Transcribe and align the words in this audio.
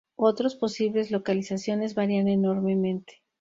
Otros 0.17 0.55
posibles 0.55 1.11
localizaciones 1.11 1.93
varían 1.93 2.27
enormemente. 2.27 3.21